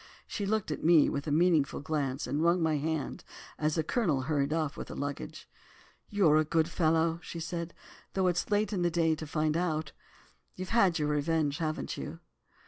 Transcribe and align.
She 0.25 0.47
looked 0.47 0.71
at 0.71 0.83
me 0.83 1.09
with 1.09 1.27
a 1.27 1.31
meaning 1.31 1.61
glance 1.61 2.25
and 2.25 2.41
wrung 2.41 2.59
my 2.63 2.77
hand 2.77 3.23
as 3.59 3.75
the 3.75 3.83
Colonel 3.83 4.21
hurried 4.21 4.51
off 4.51 4.75
with 4.75 4.87
the 4.87 4.95
luggage. 4.95 5.47
'You're 6.09 6.37
a 6.37 6.43
good 6.43 6.67
fellow,' 6.67 7.19
she 7.21 7.39
said, 7.39 7.75
'though 8.13 8.25
it's 8.25 8.49
late 8.49 8.73
in 8.73 8.81
the 8.81 8.89
day 8.89 9.13
to 9.13 9.27
find 9.27 9.55
it 9.55 9.59
out. 9.59 9.91
You've 10.55 10.69
had 10.69 10.97
your 10.97 11.09
revenge, 11.09 11.59
haven't 11.59 11.97
you? 11.97 12.19